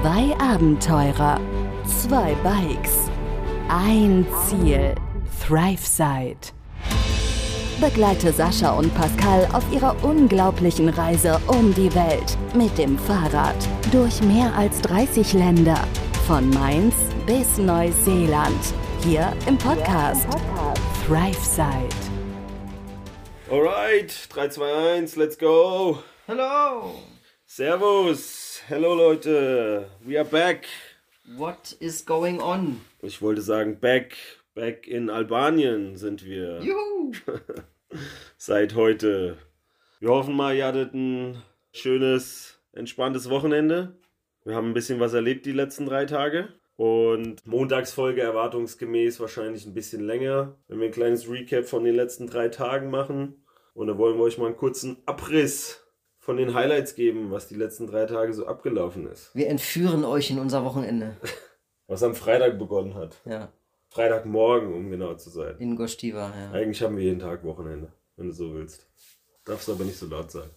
[0.00, 1.40] Zwei Abenteurer,
[1.84, 3.10] zwei Bikes,
[3.68, 4.94] ein Ziel,
[5.44, 6.52] ThriveSide.
[7.80, 13.56] Begleite Sascha und Pascal auf ihrer unglaublichen Reise um die Welt mit dem Fahrrad
[13.90, 15.82] durch mehr als 30 Länder,
[16.28, 16.94] von Mainz
[17.26, 18.72] bis Neuseeland,
[19.02, 20.28] hier im Podcast
[21.08, 21.88] ThriveSide.
[23.50, 25.98] Alright, 3, 2, 1, let's go.
[26.28, 26.92] Hello.
[27.46, 28.47] Servus.
[28.68, 29.86] Hello Leute.
[30.04, 30.66] We are back.
[31.38, 32.82] What is going on?
[33.00, 34.14] Ich wollte sagen back.
[34.54, 36.60] Back in Albanien sind wir.
[36.60, 37.12] Juhu.
[38.36, 39.38] Seit heute.
[40.00, 41.42] Wir hoffen mal, ihr hattet ein
[41.72, 43.96] schönes, entspanntes Wochenende.
[44.44, 46.48] Wir haben ein bisschen was erlebt die letzten drei Tage.
[46.76, 52.26] Und Montagsfolge erwartungsgemäß wahrscheinlich ein bisschen länger, wenn wir ein kleines Recap von den letzten
[52.26, 53.46] drei Tagen machen.
[53.72, 55.87] Und da wollen wir euch mal einen kurzen Abriss
[56.28, 59.34] von den Highlights geben, was die letzten drei Tage so abgelaufen ist.
[59.34, 61.16] Wir entführen euch in unser Wochenende.
[61.86, 63.16] Was am Freitag begonnen hat.
[63.24, 63.50] Ja,
[63.88, 65.56] Freitagmorgen, um genau zu sein.
[65.58, 66.50] in Gostiva, ja.
[66.52, 68.86] Eigentlich haben wir jeden Tag Wochenende, wenn du so willst.
[69.46, 70.50] Darfst aber nicht so laut sein.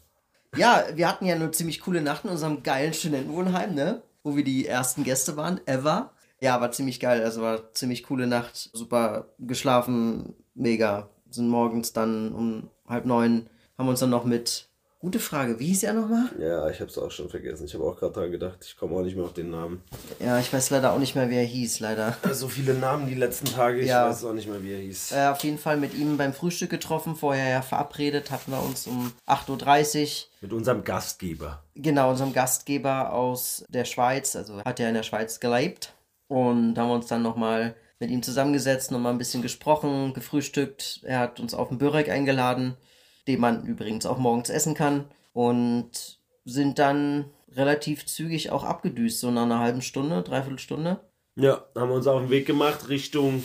[0.58, 4.02] Ja, wir hatten ja eine ziemlich coole Nacht in unserem geilen Studentenwohnheim, ne?
[4.24, 6.12] Wo wir die ersten Gäste waren, ever.
[6.42, 7.24] Ja, war ziemlich geil.
[7.24, 8.72] Also war ziemlich coole Nacht.
[8.74, 11.10] Super geschlafen, mega.
[11.30, 14.68] Sind morgens dann um halb neun, haben uns dann noch mit.
[15.02, 16.30] Gute Frage, wie hieß er nochmal?
[16.40, 17.66] Ja, ich hab's auch schon vergessen.
[17.66, 18.60] Ich habe auch gerade dran gedacht.
[18.64, 19.82] Ich komme auch nicht mehr auf den Namen.
[20.20, 22.16] Ja, ich weiß leider auch nicht mehr, wie er hieß, leider.
[22.34, 24.08] So viele Namen die letzten Tage, ich Ja.
[24.08, 25.14] weiß auch nicht mehr, wie er hieß.
[25.14, 28.86] Äh, auf jeden Fall mit ihm beim Frühstück getroffen, vorher ja verabredet, hatten wir uns
[28.86, 30.28] um 8.30 Uhr.
[30.42, 31.64] Mit unserem Gastgeber.
[31.74, 35.96] Genau, unserem Gastgeber aus der Schweiz, also hat er in der Schweiz gelebt.
[36.28, 41.02] Und haben wir uns dann nochmal mit ihm zusammengesetzt, nochmal ein bisschen gesprochen, gefrühstückt.
[41.06, 42.78] Er hat uns auf den Börek eingeladen,
[43.28, 45.06] den man übrigens auch morgens essen kann.
[45.34, 51.00] Und sind dann relativ zügig auch abgedüst, so nach einer halben Stunde, dreiviertel Stunde.
[51.36, 53.44] Ja, haben wir uns auf den Weg gemacht Richtung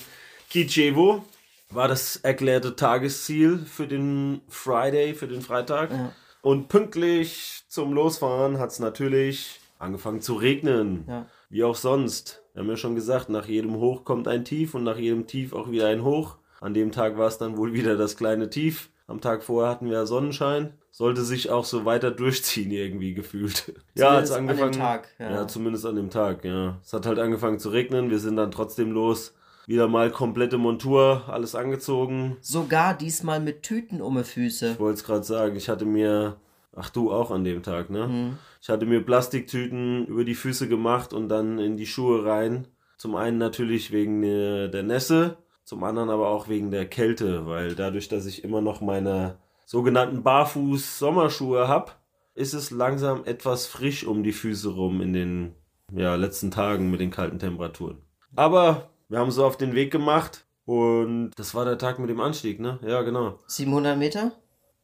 [0.51, 1.25] Kijevo.
[1.71, 5.91] War das erklärte Tagesziel für den Friday, für den Freitag.
[5.91, 6.13] Ja.
[6.42, 11.05] Und pünktlich zum Losfahren hat es natürlich angefangen zu regnen.
[11.09, 11.27] Ja.
[11.48, 12.42] Wie auch sonst.
[12.53, 15.53] Wir haben ja schon gesagt, nach jedem Hoch kommt ein Tief und nach jedem Tief
[15.53, 16.39] auch wieder ein Hoch.
[16.61, 18.91] An dem Tag war es dann wohl wieder das kleine Tief.
[19.08, 20.72] Am Tag vorher hatten wir Sonnenschein.
[20.90, 23.72] Sollte sich auch so weiter durchziehen irgendwie gefühlt.
[23.94, 24.72] ja, hat's Zumindest an dem angefangen.
[24.72, 25.30] Tag, ja.
[25.30, 26.78] ja, zumindest an dem Tag, ja.
[26.83, 28.11] Es hat halt angefangen zu regnen.
[28.11, 29.34] Wir sind dann trotzdem los.
[29.67, 32.36] Wieder mal komplette Montur, alles angezogen.
[32.40, 34.72] Sogar diesmal mit Tüten um die Füße.
[34.72, 36.36] Ich wollte es gerade sagen, ich hatte mir,
[36.74, 38.06] ach du auch an dem Tag, ne?
[38.06, 38.38] Mhm.
[38.62, 42.68] Ich hatte mir Plastiktüten über die Füße gemacht und dann in die Schuhe rein.
[42.96, 45.36] Zum einen natürlich wegen äh, der Nässe,
[45.67, 50.23] zum anderen aber auch wegen der Kälte, weil dadurch, dass ich immer noch meine sogenannten
[50.23, 52.01] Barfuß-Sommerschuhe hab,
[52.35, 55.55] ist es langsam etwas frisch um die Füße rum in den
[55.93, 57.99] ja, letzten Tagen mit den kalten Temperaturen.
[58.37, 62.21] Aber wir haben so auf den Weg gemacht und das war der Tag mit dem
[62.21, 62.79] Anstieg, ne?
[62.87, 63.39] Ja, genau.
[63.48, 64.33] 700 Meter?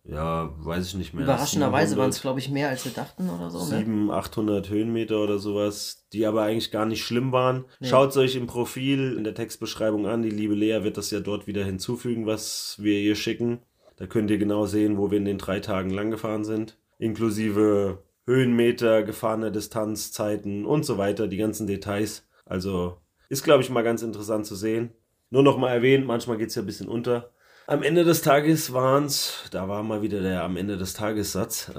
[0.04, 1.24] Ja, weiß ich nicht mehr.
[1.24, 2.22] Überraschenderweise waren es, 700.
[2.22, 3.58] glaube ich, mehr als wir dachten oder so.
[3.58, 3.78] Ne?
[3.78, 7.66] 700, 800 Höhenmeter oder sowas, die aber eigentlich gar nicht schlimm waren.
[7.78, 7.88] Nee.
[7.88, 10.22] Schaut es euch im Profil, in der Textbeschreibung an.
[10.22, 13.60] Die liebe Lea wird das ja dort wieder hinzufügen, was wir ihr schicken.
[13.96, 16.78] Da könnt ihr genau sehen, wo wir in den drei Tagen lang gefahren sind.
[16.98, 22.26] Inklusive Höhenmeter, gefahrene Distanz, Zeiten und so weiter, die ganzen Details.
[22.44, 22.98] Also
[23.28, 24.90] ist, glaube ich, mal ganz interessant zu sehen.
[25.30, 27.30] Nur noch mal erwähnt, manchmal geht es ja ein bisschen unter.
[27.72, 31.70] Am Ende des Tages waren es, da war mal wieder der am Ende des Tagessatz,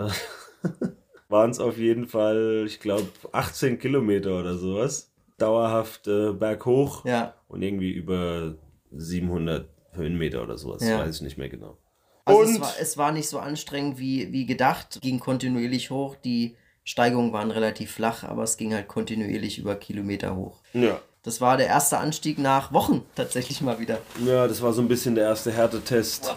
[1.30, 5.12] waren es auf jeden Fall, ich glaube, 18 Kilometer oder sowas.
[5.38, 7.36] Dauerhaft äh, berghoch Ja.
[7.48, 8.56] und irgendwie über
[8.92, 10.98] 700 Höhenmeter oder sowas, Ja.
[10.98, 11.78] weiß ich nicht mehr genau.
[12.26, 16.16] Also und es war, es war nicht so anstrengend wie, wie gedacht, ging kontinuierlich hoch.
[16.16, 20.64] Die Steigungen waren relativ flach, aber es ging halt kontinuierlich über Kilometer hoch.
[20.74, 21.00] ja.
[21.24, 24.00] Das war der erste Anstieg nach Wochen tatsächlich mal wieder.
[24.26, 26.36] ja, das war so ein bisschen der erste Härtetest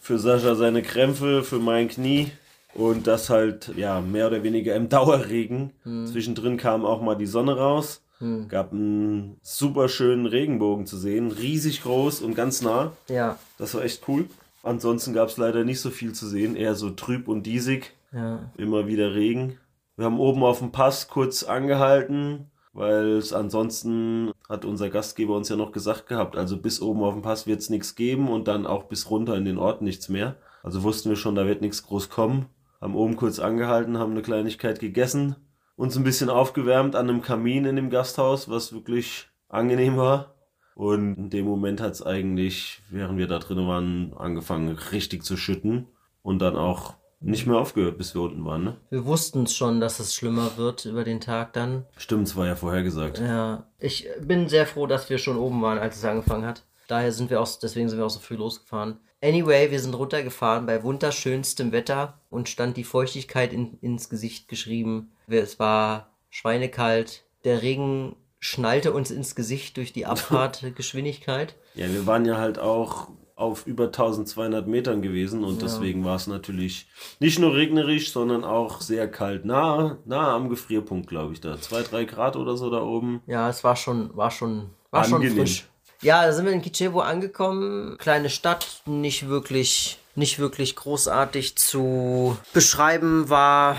[0.00, 2.30] für Sascha seine Krämpfe, für mein Knie.
[2.74, 5.70] Und das halt, ja, mehr oder weniger im Dauerregen.
[5.84, 8.02] Zwischendrin kam auch mal die Sonne raus.
[8.48, 11.30] Gab einen super schönen Regenbogen zu sehen.
[11.30, 12.92] Riesig groß und ganz nah.
[13.08, 13.38] Ja.
[13.58, 14.26] Das war echt cool.
[14.62, 16.56] Ansonsten gab es leider nicht so viel zu sehen.
[16.56, 17.92] Eher so trüb und diesig.
[18.12, 18.50] Ja.
[18.56, 19.58] Immer wieder Regen.
[19.96, 25.48] Wir haben oben auf dem Pass kurz angehalten, weil es ansonsten hat unser Gastgeber uns
[25.48, 28.48] ja noch gesagt gehabt, also bis oben auf dem Pass wird es nichts geben und
[28.48, 30.36] dann auch bis runter in den Ort nichts mehr.
[30.62, 32.46] Also wussten wir schon, da wird nichts groß kommen.
[32.80, 35.36] Haben oben kurz angehalten, haben eine Kleinigkeit gegessen,
[35.76, 40.34] uns ein bisschen aufgewärmt an einem Kamin in dem Gasthaus, was wirklich angenehm war.
[40.74, 45.36] Und in dem Moment hat es eigentlich, während wir da drin waren, angefangen richtig zu
[45.36, 45.86] schütten.
[46.22, 48.76] Und dann auch nicht mehr aufgehört, bis wir unten waren, ne?
[48.90, 51.86] Wir wussten schon, dass es schlimmer wird über den Tag dann.
[51.96, 53.18] Stimmt, es war ja vorhergesagt.
[53.18, 56.64] Ja, ich bin sehr froh, dass wir schon oben waren, als es angefangen hat.
[56.86, 58.98] Daher sind wir auch, deswegen sind wir auch so früh losgefahren.
[59.22, 65.12] Anyway, wir sind runtergefahren bei wunderschönstem Wetter und stand die Feuchtigkeit in, ins Gesicht geschrieben.
[65.26, 67.24] Es war schweinekalt.
[67.44, 71.54] Der Regen schnallte uns ins Gesicht durch die Abfahrtgeschwindigkeit.
[71.74, 75.62] Ja, wir waren ja halt auch auf über 1200 Metern gewesen und ja.
[75.62, 76.86] deswegen war es natürlich
[77.18, 79.44] nicht nur regnerisch, sondern auch sehr kalt.
[79.44, 81.60] Nah, nah am Gefrierpunkt, glaube ich, da.
[81.60, 83.22] Zwei, drei Grad oder so da oben.
[83.26, 85.28] Ja, es war schon, war schon, war Angenehm.
[85.28, 85.64] schon frisch.
[86.00, 87.96] Ja, da sind wir in Kichevo angekommen.
[87.98, 93.78] Kleine Stadt, nicht wirklich, nicht wirklich großartig zu beschreiben war.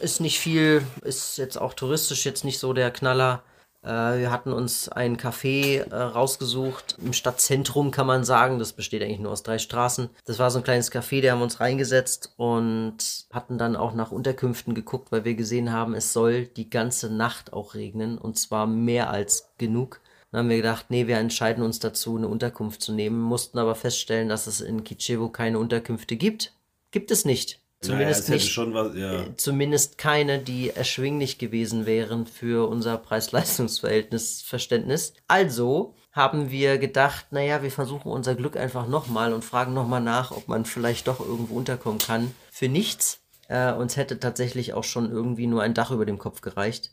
[0.00, 3.42] Ist nicht viel, ist jetzt auch touristisch jetzt nicht so der Knaller.
[3.82, 8.58] Äh, wir hatten uns ein Café äh, rausgesucht im Stadtzentrum, kann man sagen.
[8.58, 10.10] Das besteht eigentlich nur aus drei Straßen.
[10.24, 12.98] Das war so ein kleines Café, da haben wir uns reingesetzt und
[13.32, 17.52] hatten dann auch nach Unterkünften geguckt, weil wir gesehen haben, es soll die ganze Nacht
[17.52, 20.00] auch regnen und zwar mehr als genug.
[20.30, 23.74] Dann haben wir gedacht, nee, wir entscheiden uns dazu, eine Unterkunft zu nehmen, mussten aber
[23.74, 26.52] feststellen, dass es in Kichevo keine Unterkünfte gibt.
[26.92, 27.59] Gibt es nicht.
[27.80, 28.58] Zumindest naja, nicht.
[28.74, 29.20] Was, ja.
[29.22, 35.14] Äh, zumindest keine, die erschwinglich gewesen wären für unser Preis-Leistungs-Verhältnis, Verständnis.
[35.28, 40.30] Also haben wir gedacht, naja, wir versuchen unser Glück einfach nochmal und fragen nochmal nach,
[40.30, 42.34] ob man vielleicht doch irgendwo unterkommen kann.
[42.50, 43.20] Für nichts.
[43.48, 46.90] Äh, uns hätte tatsächlich auch schon irgendwie nur ein Dach über dem Kopf gereicht.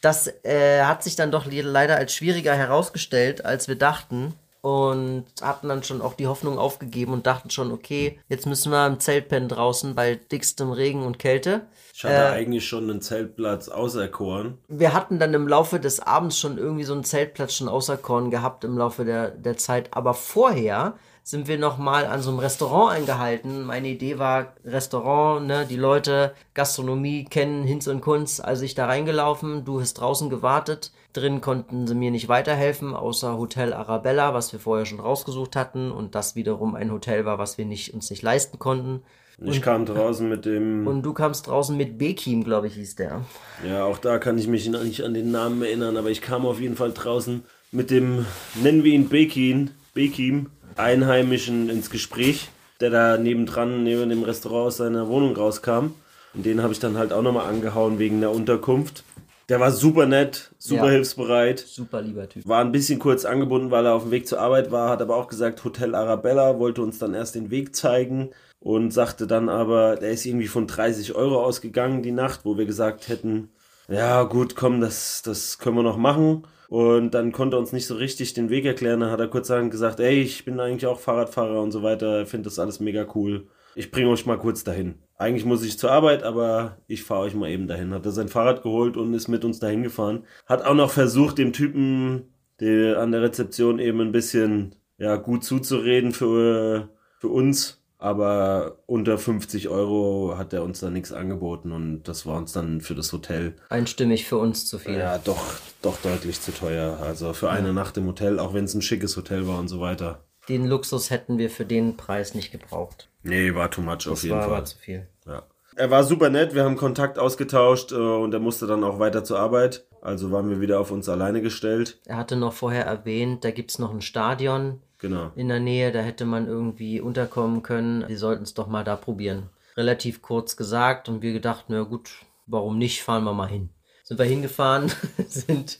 [0.00, 4.34] Das äh, hat sich dann doch leider als schwieriger herausgestellt, als wir dachten
[4.68, 8.86] und hatten dann schon auch die Hoffnung aufgegeben und dachten schon, okay, jetzt müssen wir
[8.86, 11.62] im Zelt pennen draußen bei dickstem Regen und Kälte.
[11.94, 14.58] Ich hatte äh, eigentlich schon einen Zeltplatz auserkoren.
[14.68, 18.62] Wir hatten dann im Laufe des Abends schon irgendwie so einen Zeltplatz schon auserkoren gehabt
[18.64, 19.94] im Laufe der, der Zeit.
[19.94, 20.98] Aber vorher
[21.28, 23.62] sind wir nochmal an so einem Restaurant eingehalten.
[23.66, 28.40] Meine Idee war Restaurant, ne, die Leute, Gastronomie kennen Hinz und Kunz.
[28.40, 30.90] Also ich da reingelaufen, du hast draußen gewartet.
[31.12, 35.90] Drin konnten sie mir nicht weiterhelfen, außer Hotel Arabella, was wir vorher schon rausgesucht hatten
[35.90, 39.02] und das wiederum ein Hotel war, was wir nicht, uns nicht leisten konnten.
[39.38, 40.86] Ich und, kam draußen mit dem.
[40.86, 43.20] Und du kamst draußen mit Bekim, glaube ich, hieß der.
[43.68, 46.58] Ja, auch da kann ich mich nicht an den Namen erinnern, aber ich kam auf
[46.58, 48.24] jeden Fall draußen mit dem,
[48.62, 50.46] nennen wir ihn Bekin, Bekim,
[50.76, 52.50] Einheimischen ins Gespräch,
[52.80, 55.90] der da nebendran, neben dem Restaurant aus seiner Wohnung rauskam.
[56.34, 59.02] Und den habe ich dann halt auch nochmal angehauen wegen der Unterkunft.
[59.48, 61.58] Der war super nett, super ja, hilfsbereit.
[61.58, 62.46] Super lieber Typ.
[62.46, 65.16] War ein bisschen kurz angebunden, weil er auf dem Weg zur Arbeit war, hat aber
[65.16, 68.30] auch gesagt, Hotel Arabella wollte uns dann erst den Weg zeigen
[68.60, 72.66] und sagte dann aber, der ist irgendwie von 30 Euro ausgegangen die Nacht, wo wir
[72.66, 73.48] gesagt hätten,
[73.88, 76.44] ja gut, komm, das, das können wir noch machen.
[76.68, 79.00] Und dann konnte er uns nicht so richtig den Weg erklären.
[79.00, 82.26] Dann hat er kurz gesagt, ey, ich bin eigentlich auch Fahrradfahrer und so weiter.
[82.26, 83.46] Finde das alles mega cool.
[83.74, 84.96] Ich bringe euch mal kurz dahin.
[85.16, 87.94] Eigentlich muss ich zur Arbeit, aber ich fahre euch mal eben dahin.
[87.94, 90.24] Hat er sein Fahrrad geholt und ist mit uns dahin gefahren.
[90.46, 95.44] Hat auch noch versucht, dem Typen der an der Rezeption eben ein bisschen ja, gut
[95.44, 102.04] zuzureden für, für uns aber unter 50 Euro hat er uns da nichts angeboten und
[102.04, 103.56] das war uns dann für das Hotel.
[103.68, 104.98] Einstimmig für uns zu viel.
[104.98, 105.42] Ja, doch,
[105.82, 106.98] doch deutlich zu teuer.
[107.02, 107.72] Also für eine ja.
[107.72, 110.24] Nacht im Hotel, auch wenn es ein schickes Hotel war und so weiter.
[110.48, 113.10] Den Luxus hätten wir für den Preis nicht gebraucht.
[113.22, 114.52] Nee, war too much das auf jeden war, Fall.
[114.52, 115.08] War zu viel.
[115.26, 115.42] Ja.
[115.74, 119.24] Er war super nett, wir haben Kontakt ausgetauscht äh, und er musste dann auch weiter
[119.24, 119.86] zur Arbeit.
[120.00, 121.98] Also waren wir wieder auf uns alleine gestellt.
[122.06, 125.32] Er hatte noch vorher erwähnt, da gibt es noch ein Stadion genau.
[125.34, 128.06] in der Nähe, da hätte man irgendwie unterkommen können.
[128.08, 129.50] Wir sollten es doch mal da probieren.
[129.76, 132.10] Relativ kurz gesagt und wir gedacht, na gut,
[132.46, 133.70] warum nicht, fahren wir mal hin.
[134.04, 134.90] Sind wir hingefahren,
[135.28, 135.78] sind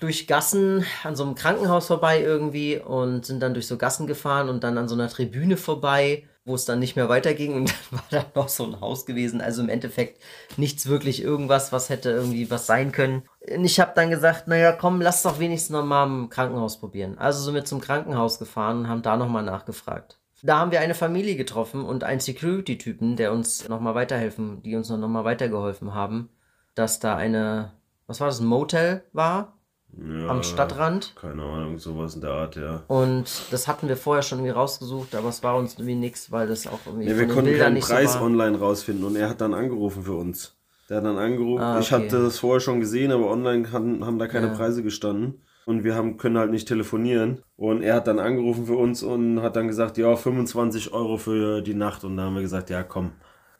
[0.00, 4.48] durch Gassen an so einem Krankenhaus vorbei irgendwie und sind dann durch so Gassen gefahren
[4.48, 8.00] und dann an so einer Tribüne vorbei wo es dann nicht mehr weiterging und dann
[8.00, 9.40] war da noch so ein Haus gewesen.
[9.40, 10.20] Also im Endeffekt
[10.56, 13.22] nichts wirklich irgendwas, was hätte irgendwie was sein können.
[13.40, 17.16] Und ich habe dann gesagt, naja, komm, lass doch wenigstens noch mal im Krankenhaus probieren.
[17.18, 20.18] Also sind wir zum Krankenhaus gefahren und haben da nochmal nachgefragt.
[20.42, 24.88] Da haben wir eine Familie getroffen und einen Security-Typen, der uns nochmal weiterhelfen, die uns
[24.88, 26.30] nochmal weitergeholfen haben,
[26.74, 27.72] dass da eine,
[28.06, 29.59] was war das, ein Motel war,
[29.96, 31.14] ja, am Stadtrand.
[31.20, 32.82] Keine Ahnung, sowas in der Art, ja.
[32.86, 36.46] Und das hatten wir vorher schon irgendwie rausgesucht, aber es war uns irgendwie nichts, weil
[36.46, 37.08] das auch irgendwie.
[37.08, 40.14] Ja, wir konnten Bildern keinen Preis so online rausfinden und er hat dann angerufen für
[40.14, 40.56] uns.
[40.88, 41.62] Der hat dann angerufen.
[41.62, 41.82] Ah, okay.
[41.82, 44.54] Ich hatte das vorher schon gesehen, aber online haben, haben da keine ja.
[44.54, 45.42] Preise gestanden.
[45.66, 47.42] Und wir haben, können halt nicht telefonieren.
[47.56, 51.62] Und er hat dann angerufen für uns und hat dann gesagt, ja, 25 Euro für
[51.62, 52.02] die Nacht.
[52.02, 53.12] Und da haben wir gesagt, ja, komm.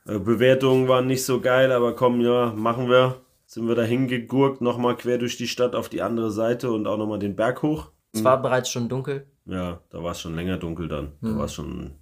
[0.06, 3.20] Äh, Bewertungen waren nicht so geil, aber komm, ja, machen wir
[3.50, 6.96] sind wir da hingegurkt, nochmal quer durch die Stadt auf die andere Seite und auch
[6.96, 7.90] nochmal den Berg hoch.
[8.12, 9.26] Es war bereits schon dunkel.
[9.44, 11.14] Ja, da war es schon länger dunkel dann.
[11.20, 11.38] Da mhm.
[11.38, 11.96] war es schon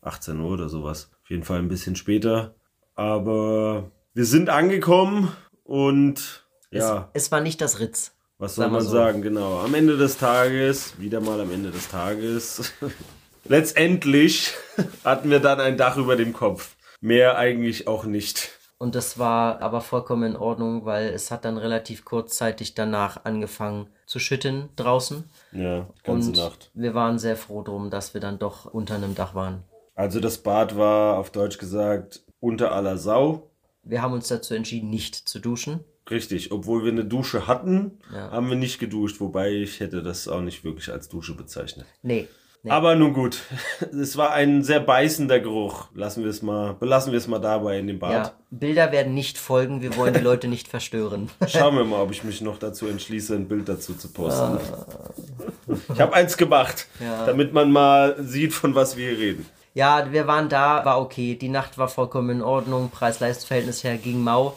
[0.00, 1.10] 18 Uhr oder sowas.
[1.22, 2.54] Auf jeden Fall ein bisschen später.
[2.94, 5.30] Aber wir sind angekommen
[5.62, 7.10] und ja.
[7.12, 8.16] Es, es war nicht das Ritz.
[8.38, 8.90] Was soll man so.
[8.90, 9.58] sagen, genau.
[9.58, 12.72] Am Ende des Tages, wieder mal am Ende des Tages,
[13.44, 14.54] letztendlich
[15.04, 16.76] hatten wir dann ein Dach über dem Kopf.
[17.02, 18.58] Mehr eigentlich auch nicht.
[18.84, 23.86] Und das war aber vollkommen in Ordnung, weil es hat dann relativ kurzzeitig danach angefangen
[24.04, 25.24] zu schütten draußen.
[25.52, 26.70] Ja, die ganze und Nacht.
[26.74, 29.62] Wir waren sehr froh drum, dass wir dann doch unter einem Dach waren.
[29.94, 33.48] Also das Bad war auf Deutsch gesagt unter aller Sau.
[33.84, 35.80] Wir haben uns dazu entschieden, nicht zu duschen.
[36.10, 38.32] Richtig, obwohl wir eine Dusche hatten, Ja.
[38.32, 41.86] haben wir nicht geduscht, wobei ich hätte das auch nicht wirklich als Dusche bezeichnet.
[42.02, 42.28] Nee.
[42.66, 42.70] Nee.
[42.70, 43.42] Aber nun gut,
[43.92, 45.84] es war ein sehr beißender Geruch.
[45.94, 48.12] Lassen wir es mal, belassen wir es mal dabei in dem Bad.
[48.12, 51.30] Ja, Bilder werden nicht folgen, wir wollen die Leute nicht verstören.
[51.46, 54.58] Schauen wir mal, ob ich mich noch dazu entschließe, ein Bild dazu zu posten.
[55.92, 57.26] Ich habe eins gemacht, Ja.
[57.26, 59.46] damit man mal sieht, von was wir hier reden.
[59.74, 61.34] Ja, wir waren da, war okay.
[61.34, 62.90] Die Nacht war vollkommen in Ordnung.
[62.90, 64.56] Preis-Leistungs-Verhältnis her ging mau.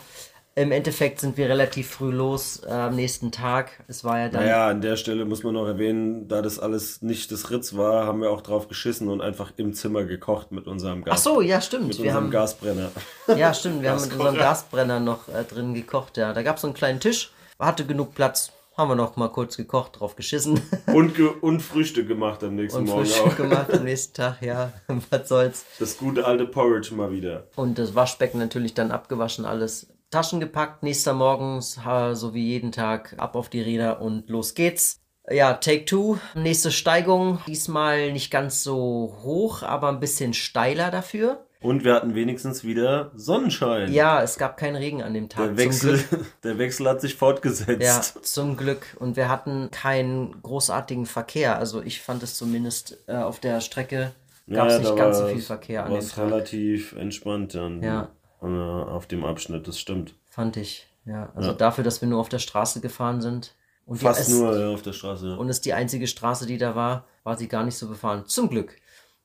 [0.58, 3.84] Im Endeffekt sind wir relativ früh los äh, am nächsten Tag.
[3.88, 4.42] Es war ja dann.
[4.42, 8.08] Naja, an der Stelle muss man noch erwähnen, da das alles nicht das Ritz war,
[8.08, 11.20] haben wir auch drauf geschissen und einfach im Zimmer gekocht mit unserem Gas.
[11.20, 11.90] Ach so, ja, stimmt.
[11.90, 12.90] mit Wir unserem haben, Gasbrenner.
[13.36, 13.84] ja, stimmt.
[13.84, 14.36] Wir haben mit unserem.
[14.40, 16.18] Gasbrenner noch äh, drin gekocht.
[16.18, 18.52] Ja, da gab es so einen kleinen Tisch, hatte genug Platz.
[18.76, 22.80] Haben wir noch mal kurz gekocht, drauf geschissen Und, ge und Frühstück gemacht am nächsten
[22.80, 23.36] und Morgen Frühstück auch.
[23.38, 24.42] gemacht am nächsten Tag.
[24.42, 24.74] Ja,
[25.12, 25.66] was soll's.
[25.78, 27.46] Das gute alte Porridge mal wieder.
[27.56, 30.84] Und das Waschbecken natürlich dann abgewaschen, alles Taschen gepackt.
[30.84, 35.02] Nächster morgens, ha, so wie jeden Tag, ab auf die Räder und los geht's.
[35.30, 36.18] Ja, Take Two.
[36.36, 37.40] Nächste Steigung.
[37.48, 41.44] Diesmal nicht ganz so hoch, aber ein bisschen steiler dafür.
[41.60, 43.92] Und wir hatten wenigstens wieder Sonnenschein.
[43.92, 45.44] Ja, es gab keinen Regen an dem Tag.
[45.44, 46.26] Der Zum Wechsel, Glück.
[46.44, 47.82] der Wechsel hat sich fortgesetzt.
[48.16, 48.96] Ja, zum Glück.
[49.00, 51.58] Und wir hatten keinen großartigen Verkehr.
[51.58, 54.14] Also ich fand es zumindest äh, auf der Strecke
[54.50, 56.26] gab es Ja, nicht ganz so viel Verkehr an war dem es Tag.
[56.26, 58.10] relativ entspannt dann Ja.
[58.42, 60.14] Äh, auf dem Abschnitt, das stimmt.
[60.30, 60.88] Fand ich.
[61.06, 61.56] Ja, also Ja.
[61.56, 63.54] dafür, dass wir nur auf der Straße gefahren sind.
[63.86, 65.30] Und die- Fast es- nur ja, auf der Straße.
[65.30, 65.36] ja.
[65.36, 68.26] und es die einzige Straße, die da war, war sie gar nicht so befahren.
[68.28, 68.76] Zum Glück.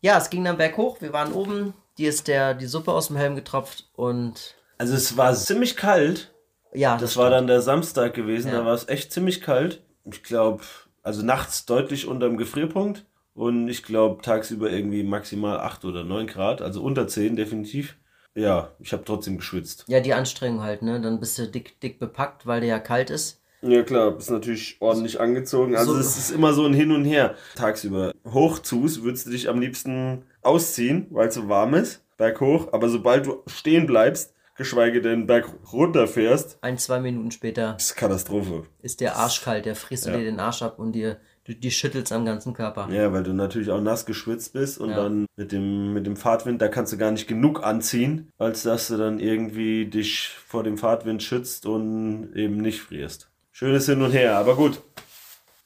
[0.00, 3.16] Ja, es ging dann berghoch, wir waren oben, dir ist der, die Suppe aus dem
[3.16, 6.32] Helm getropft und Also es war ziemlich kalt.
[6.72, 8.58] ja, Das war dann der Samstag gewesen, Ja.
[8.60, 9.82] da war es echt ziemlich kalt.
[10.04, 10.62] Ich glaube,
[11.02, 13.04] also nachts deutlich unter dem Gefrierpunkt.
[13.34, 17.96] Und ich glaube tagsüber irgendwie maximal 8 oder 9 Grad, also unter 10 definitiv.
[18.34, 19.84] Ja, ich habe trotzdem geschwitzt.
[19.88, 21.00] ja die Anstrengung halt, ne?
[21.00, 23.40] Dann bist du dick, dick bepackt, weil der ja kalt ist.
[23.60, 25.76] Ja klar, bist natürlich ordentlich angezogen.
[25.76, 27.36] Also So- es ist immer so ein Hin und Her.
[27.54, 32.72] Tagsüber hochzus, würdest du dich am liebsten ausziehen, weil es so warm ist, berghoch.
[32.72, 37.94] Aber sobald du stehen bleibst, geschweige denn berg runter fährst, Ein, zwei Minuten später ist
[37.96, 38.64] Katastrophe.
[38.80, 40.16] ist der Arsch kalt, der frisst Ja.
[40.16, 42.88] dir den Arsch ab und dir, du, die schüttelst am ganzen Körper.
[42.90, 44.96] Ja, weil du natürlich auch nass geschwitzt bist und Ja.
[44.96, 48.88] dann mit dem, mit dem Fahrtwind, da kannst du gar nicht genug anziehen, als dass
[48.88, 53.30] du dann irgendwie dich vor dem Fahrtwind schützt und eben nicht frierst.
[53.52, 54.80] Schönes Hin und Her, aber gut.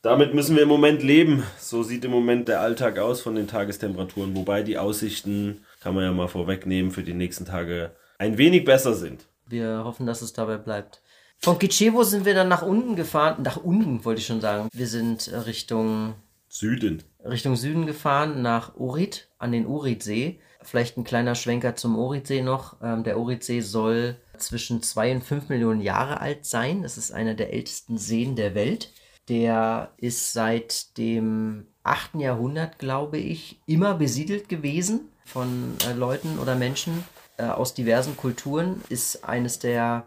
[0.03, 1.43] Damit müssen wir im Moment leben.
[1.59, 6.05] So sieht im Moment der Alltag aus von den Tagestemperaturen, wobei die Aussichten, kann man
[6.05, 9.27] ja mal vorwegnehmen, für die nächsten Tage ein wenig besser sind.
[9.49, 11.01] Wir hoffen, dass es dabei bleibt.
[11.41, 13.43] Von Kichevo sind wir dann nach unten gefahren.
[13.43, 14.69] Nach unten wollte ich schon sagen.
[14.73, 16.15] Wir sind äh, Richtung
[16.49, 17.03] Süden.
[17.25, 20.41] Richtung Süden gefahren, nach Urit, an den Uritsee.
[20.63, 22.77] Vielleicht ein kleiner Schwenker zum Uritsee noch.
[22.83, 26.83] Ähm, der Uritsee soll zwischen 2 und 5 Millionen Jahre alt sein.
[26.83, 28.93] Das ist einer der ältesten Seen der Welt.
[29.29, 32.17] Der ist seit dem 8.
[32.17, 37.05] Jahrhundert, glaube ich, immer besiedelt gewesen von äh, Leuten oder Menschen
[37.37, 38.83] äh, aus diversen Kulturen.
[38.89, 40.07] Ist eines der,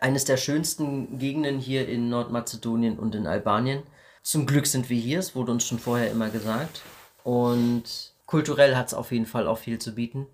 [0.00, 3.82] eines der schönsten Gegenden hier in Nordmazedonien und in Albanien.
[4.22, 6.82] Zum Glück sind wir hier, es wurde uns schon vorher immer gesagt.
[7.22, 7.84] Und
[8.26, 10.26] kulturell hat es auf jeden Fall auch viel zu bieten.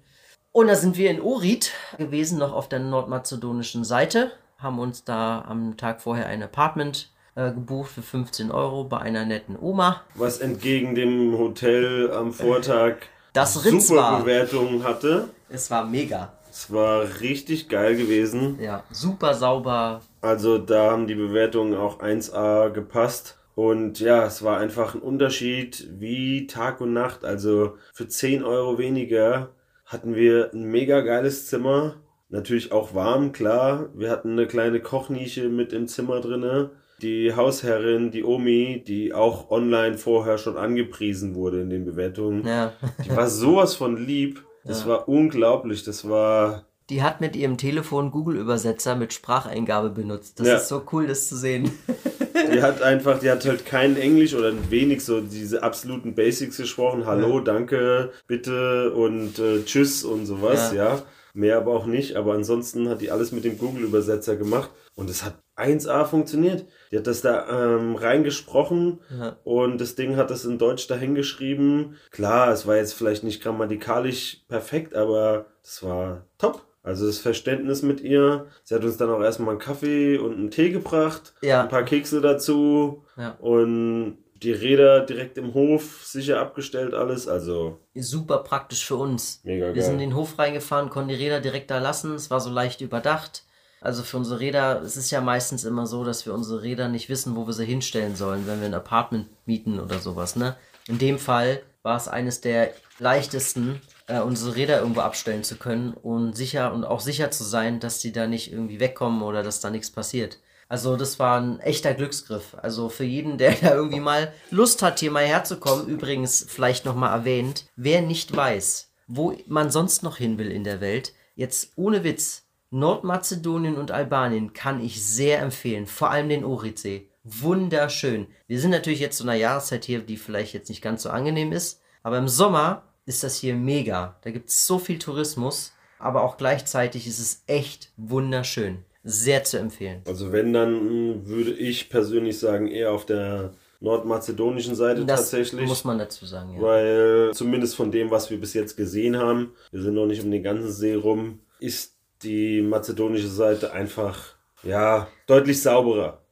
[0.52, 4.32] Und da sind wir in Orit gewesen, noch auf der nordmazedonischen Seite.
[4.58, 9.24] Haben uns da am Tag vorher ein Apartment äh, gebucht für 15 Euro bei einer
[9.24, 10.02] netten Oma.
[10.14, 12.96] Was entgegen dem Hotel am Vortag
[13.32, 14.20] Das Ritz super war.
[14.20, 15.28] Bewertungen hatte.
[15.48, 16.32] Es war mega.
[16.54, 18.60] Es war richtig geil gewesen.
[18.60, 20.02] Ja, super sauber.
[20.20, 23.40] Also da haben die Bewertungen auch 1A gepasst.
[23.56, 27.24] Und ja, es war einfach ein Unterschied wie Tag und Nacht.
[27.24, 29.50] Also für 10 Euro weniger
[29.84, 31.96] hatten wir ein mega geiles Zimmer.
[32.28, 33.88] Natürlich auch warm, klar.
[33.92, 36.70] Wir hatten eine kleine Kochnische mit im Zimmer drinne.
[37.02, 42.46] Die Hausherrin, die Omi, die auch online vorher schon angepriesen wurde in den Bewertungen.
[42.46, 42.74] Ja.
[43.04, 44.44] Die war sowas von lieb.
[44.64, 44.88] Das Ja.
[44.88, 45.84] war unglaublich.
[45.84, 50.38] Das war Die hat mit ihrem Telefon Google-Übersetzer mit Spracheingabe benutzt.
[50.40, 50.56] Das Ja.
[50.56, 51.70] ist so cool, das zu sehen.
[52.52, 57.06] Die hat einfach, die hat halt kein Englisch oder wenig so diese absoluten Basics gesprochen.
[57.06, 61.00] Hallo, danke, bitte und äh, tschüss und sowas, ja.
[61.34, 62.16] Mehr aber auch nicht.
[62.16, 64.70] Aber ansonsten hat die alles mit dem Google-Übersetzer gemacht.
[64.94, 66.64] Und es hat 1A funktioniert.
[66.92, 69.36] Die hat das da ähm, reingesprochen Ja.
[69.44, 71.96] und das Ding hat das in Deutsch dahin geschrieben.
[72.10, 76.62] Klar, es war jetzt vielleicht nicht grammatikalisch perfekt, aber es war top.
[76.84, 78.46] Also das Verständnis mit ihr.
[78.62, 81.62] Sie hat uns dann auch erstmal einen Kaffee und einen Tee gebracht, Ja.
[81.62, 83.30] ein paar Kekse dazu Ja.
[83.40, 87.28] und die Räder direkt im Hof sicher abgestellt alles.
[87.28, 89.40] Also Super praktisch für uns.
[89.44, 90.08] mega Wir sind in geil.
[90.08, 92.14] den Hof reingefahren, konnten die Räder direkt da lassen.
[92.14, 93.44] Es war so leicht überdacht.
[93.80, 97.10] Also für unsere Räder, es ist ja meistens immer so, dass wir unsere Räder nicht
[97.10, 100.56] wissen, wo wir sie hinstellen sollen, wenn wir ein Apartment mieten oder sowas, ne?
[100.88, 105.92] In dem Fall war es eines der leichtesten, äh, unsere Räder irgendwo abstellen zu können
[105.92, 109.60] und sicher und auch sicher zu sein, dass die da nicht irgendwie wegkommen oder dass
[109.60, 110.38] da nichts passiert.
[110.68, 112.56] Also das war ein echter Glücksgriff.
[112.60, 117.16] Also für jeden, der da irgendwie mal Lust hat, hier mal herzukommen, übrigens vielleicht nochmal
[117.16, 122.04] erwähnt, wer nicht weiß, wo man sonst noch hin will in der Welt, jetzt ohne
[122.04, 127.08] Witz, Nordmazedonien und Albanien kann ich sehr empfehlen, vor allem den Oritsee.
[127.22, 128.26] Wunderschön.
[128.48, 131.52] Wir sind natürlich jetzt zu einer Jahreszeit hier, die vielleicht jetzt nicht ganz so angenehm
[131.52, 134.16] ist, aber im Sommer ist das hier mega.
[134.22, 138.84] Da gibt es so viel Tourismus, aber auch gleichzeitig ist es echt wunderschön.
[139.04, 140.00] Sehr zu empfehlen.
[140.06, 145.66] Also wenn, dann würde ich persönlich sagen, eher auf der nordmazedonischen Seite Das tatsächlich.
[145.68, 146.60] muss man dazu sagen, ja.
[146.62, 150.30] Weil zumindest von dem, was wir bis jetzt gesehen haben, wir sind noch nicht um
[150.30, 156.22] den ganzen See rum, ist die mazedonische Seite einfach, ja, deutlich sauberer.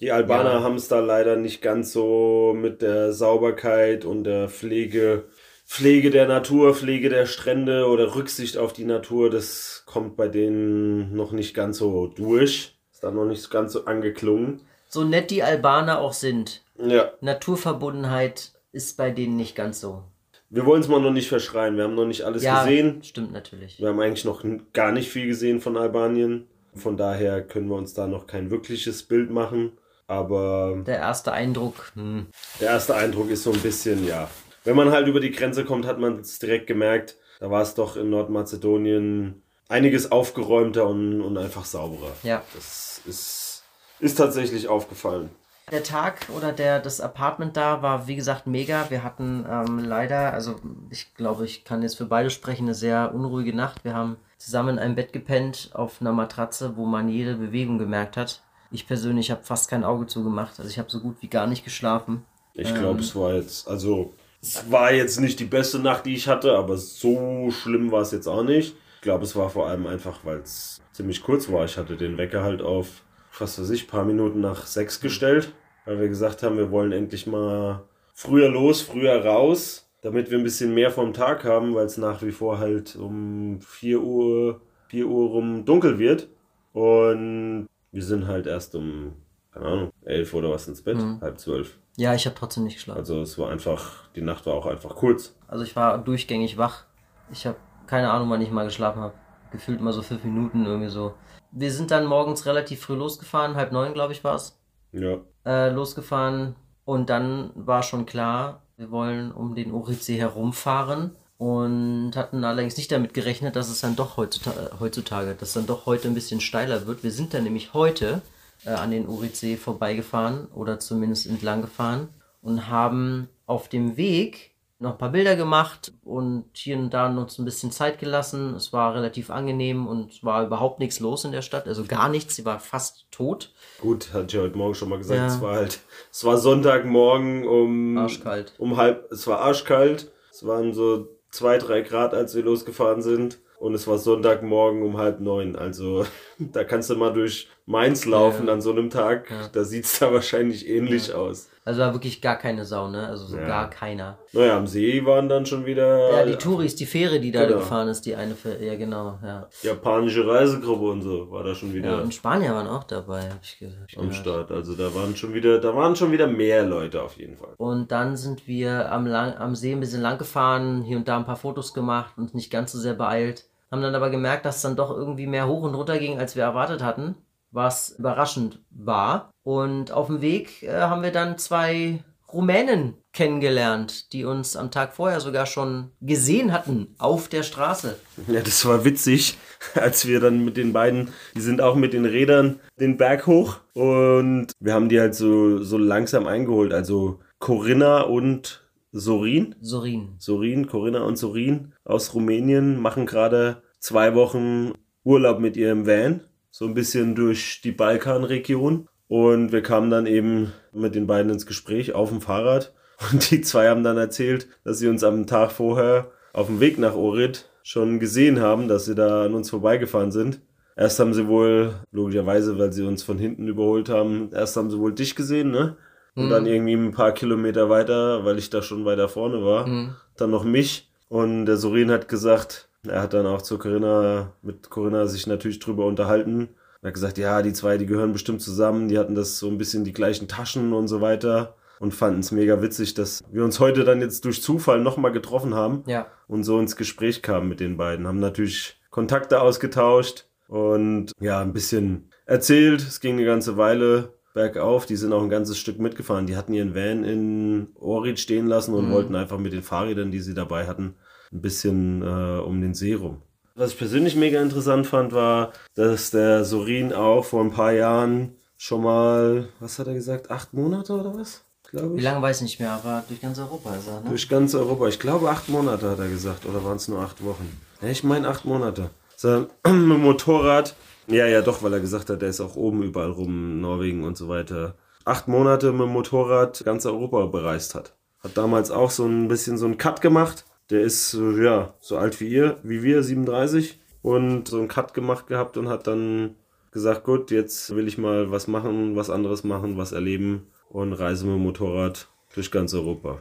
[0.00, 0.62] Die Albaner Ja.
[0.62, 5.24] haben es da leider nicht ganz so mit der Sauberkeit und der Pflege,
[5.68, 9.28] Pflege der Natur, Pflege der Strände oder Rücksicht auf die Natur.
[9.28, 12.74] Das kommt bei denen noch nicht ganz so durch.
[12.90, 14.62] Ist da noch nicht ganz so angeklungen.
[14.88, 20.02] So nett die Albaner auch sind, Ja, Naturverbundenheit ist bei denen nicht ganz so.
[20.48, 21.76] wir wollen es mal noch nicht verschreien.
[21.76, 23.02] Wir haben noch nicht alles ja, gesehen.
[23.04, 23.78] stimmt natürlich.
[23.78, 26.46] Wir haben eigentlich noch gar nicht viel gesehen von Albanien.
[26.74, 29.72] Von daher können wir uns da noch kein wirkliches Bild machen.
[30.06, 32.26] Aber Der erste Eindruck, hm,
[32.60, 34.30] der erste Eindruck ist so ein bisschen, ja.
[34.68, 37.16] Wenn man halt über die Grenze kommt, hat man es direkt gemerkt.
[37.40, 42.12] Da war es doch in Nordmazedonien einiges aufgeräumter und, und einfach sauberer.
[42.22, 42.42] ja.
[42.54, 43.64] Das ist,
[43.98, 45.30] ist tatsächlich aufgefallen.
[45.70, 48.90] Der Tag oder der das Apartment da war wie gesagt mega.
[48.90, 50.56] Wir hatten ähm, leider, also
[50.90, 53.84] ich glaube, ich kann jetzt für beide sprechen, eine sehr unruhige Nacht.
[53.84, 58.18] Wir haben zusammen in einem Bett gepennt auf einer Matratze, wo man jede Bewegung gemerkt
[58.18, 58.42] hat.
[58.70, 61.64] Ich persönlich habe fast kein Auge zugemacht, also ich habe so gut wie gar nicht
[61.64, 62.26] geschlafen.
[62.52, 66.28] Ich glaube, es war jetzt, also, es war jetzt nicht die beste Nacht, die ich
[66.28, 68.76] hatte, aber so schlimm war es jetzt auch nicht.
[68.96, 71.64] Ich glaube, es war vor allem einfach, weil es ziemlich kurz war.
[71.64, 73.02] Ich hatte den Wecker halt auf,
[73.38, 75.52] was weiß ich, paar Minuten nach sechs gestellt,
[75.84, 80.44] weil wir gesagt haben, wir wollen endlich mal früher los, früher raus, damit wir ein
[80.44, 85.06] bisschen mehr vom Tag haben, weil es nach wie vor halt um 4 Uhr, 4
[85.06, 86.28] Uhr rum dunkel wird.
[86.72, 89.14] Und wir sind halt erst um,
[89.58, 91.78] keine Ahnung, 11 oder was ins Bett, halb zwölf.
[91.96, 92.98] Ja, ich habe trotzdem nicht geschlafen.
[92.98, 95.34] Also es war einfach, die Nacht war auch einfach kurz.
[95.48, 96.84] Also ich war durchgängig wach.
[97.32, 99.14] Ich habe keine Ahnung, wann ich mal geschlafen habe.
[99.50, 101.14] Gefühlt mal so fünf Minuten irgendwie so.
[101.50, 104.60] Wir sind dann morgens relativ früh losgefahren, halb neun glaube ich war es.
[104.92, 105.18] Ja.
[105.44, 112.44] Äh, losgefahren und dann war schon klar, wir wollen um den Oritsee herumfahren und hatten
[112.44, 116.14] allerdings nicht damit gerechnet, dass es dann doch heutzutage, heutzutage dass dann doch heute ein
[116.14, 117.02] bisschen steiler wird.
[117.02, 118.22] Wir sind dann nämlich heute
[118.64, 122.08] äh, an den Oritsee vorbeigefahren oder zumindest entlang gefahren
[122.42, 127.38] und haben auf dem Weg noch ein paar Bilder gemacht und hier und da uns
[127.38, 128.54] ein bisschen Zeit gelassen.
[128.54, 132.08] Es war relativ angenehm und es war überhaupt nichts los in der Stadt, also gar
[132.08, 132.36] nichts.
[132.36, 133.52] Sie war fast tot.
[133.80, 135.18] Gut, hatte ich ja heute Morgen schon mal gesagt.
[135.18, 135.26] Ja.
[135.26, 135.80] Es war halt,
[136.12, 138.54] es war Sonntagmorgen um, Arschkalt.
[138.58, 140.12] um halb, es war arschkalt.
[140.30, 143.38] Es waren so zwei, drei Grad, als wir losgefahren sind.
[143.58, 145.56] Und es war Sonntagmorgen um halb neun.
[145.56, 146.06] Also
[146.38, 148.52] da kannst du mal durch Mainz laufen Ja.
[148.52, 149.30] an so einem Tag.
[149.30, 149.48] Ja.
[149.52, 151.48] Da sieht's da wahrscheinlich ähnlich aus.
[151.68, 153.06] Also war wirklich gar keine Sau, ne?
[153.08, 153.46] Also so Ja.
[153.46, 154.18] gar keiner.
[154.32, 157.58] Naja, am See waren dann schon wieder Ja, die Touris, die Fähre, die da Genau.
[157.58, 159.46] gefahren ist, die eine Fähre, ja genau, ja.
[159.62, 161.90] japanische Reisegruppe und so war da schon wieder.
[161.90, 164.10] Ja, und Spanier waren auch dabei, hab ich ge- hab ich am.
[164.12, 164.50] Start.
[164.50, 167.52] Also da waren schon wieder, da waren schon wieder mehr Leute auf jeden Fall.
[167.58, 171.16] Und dann sind wir am, lang, am See ein bisschen lang gefahren, hier und da
[171.18, 173.44] ein paar Fotos gemacht und nicht ganz so sehr beeilt.
[173.70, 176.34] Haben dann aber gemerkt, dass es dann doch irgendwie mehr hoch und runter ging, als
[176.34, 177.16] wir erwartet hatten,
[177.50, 179.30] was überraschend war.
[179.42, 184.94] Und auf dem Weg äh, haben wir dann zwei Rumänen kennengelernt, die uns am Tag
[184.94, 187.96] vorher sogar schon gesehen hatten auf der Straße.
[188.26, 189.38] Ja, das war witzig,
[189.74, 193.60] als wir dann mit den beiden, die sind auch mit den Rädern den Berg hoch
[193.72, 196.74] und wir haben die halt so, so langsam eingeholt.
[196.74, 200.14] Also Corinna und Sorin, Sorin.
[200.18, 204.72] Sorin, Corinna und Sorin aus Rumänien machen gerade zwei Wochen
[205.04, 206.20] Urlaub mit ihr im Van,
[206.58, 208.88] so ein bisschen durch die Balkanregion.
[209.06, 212.72] Und wir kamen dann eben mit den beiden ins Gespräch auf dem Fahrrad.
[213.12, 216.76] Und die zwei haben dann erzählt, dass sie uns am Tag vorher auf dem Weg
[216.76, 220.40] nach Orit schon gesehen haben, dass sie da an uns vorbeigefahren sind.
[220.76, 224.80] Erst haben sie wohl, logischerweise, weil sie uns von hinten überholt haben, erst haben sie
[224.80, 225.76] wohl dich gesehen, ne?
[226.16, 226.30] Und mhm.
[226.30, 229.94] dann irgendwie ein paar Kilometer weiter, weil ich da schon weiter vorne war, mhm.
[230.16, 230.90] dann noch mich.
[231.08, 235.58] Und der Sorin hat gesagt, er hat dann auch zu Corinna, mit Corinna sich natürlich
[235.58, 236.48] drüber unterhalten.
[236.82, 239.58] Er hat gesagt, ja, die zwei, die gehören bestimmt zusammen, die hatten das so ein
[239.58, 243.60] bisschen die gleichen Taschen und so weiter und fanden es mega witzig, dass wir uns
[243.60, 246.06] heute dann jetzt durch Zufall nochmal getroffen haben ja.
[246.26, 248.06] und so ins Gespräch kamen mit den beiden.
[248.06, 252.80] Haben natürlich Kontakte ausgetauscht und ja, ein bisschen erzählt.
[252.80, 254.86] Es ging eine ganze Weile bergauf.
[254.86, 256.26] Die sind auch ein ganzes Stück mitgefahren.
[256.26, 258.92] Die hatten ihren Van in Orit stehen lassen und mhm.
[258.92, 260.94] wollten einfach mit den Fahrrädern, die sie dabei hatten,
[261.32, 263.22] ein bisschen äh, um den See rum.
[263.54, 268.36] Was ich persönlich mega interessant fand, war, dass der Sorin auch vor ein paar Jahren
[268.56, 271.42] schon mal, was hat er gesagt, acht Monate oder was?
[271.70, 272.00] glaube ich.
[272.00, 274.08] Wie lange weiß ich nicht mehr, aber durch ganz Europa ist er, ne?
[274.08, 274.88] Durch ganz Europa.
[274.88, 276.46] Ich glaube acht Monate hat er gesagt.
[276.46, 277.60] Oder waren es nur acht Wochen?
[277.82, 278.90] Ja, ich meine acht Monate.
[279.16, 280.74] So, mit Motorrad.
[281.06, 284.16] Ja, ja, doch, weil er gesagt hat, der ist auch oben überall rum, Norwegen und
[284.16, 284.74] so weiter.
[285.04, 287.94] Acht Monate mit dem Motorrad ganz Europa bereist hat.
[288.20, 290.44] Hat damals auch so ein bisschen so einen Cut gemacht.
[290.70, 293.78] Der ist, ja, so alt wie ihr, wie wir, 37.
[294.02, 296.36] Und so einen Cut gemacht gehabt und hat dann
[296.70, 301.26] gesagt, gut, jetzt will ich mal was machen, was anderes machen, was erleben und reise
[301.26, 303.20] mit dem Motorrad durch ganz Europa.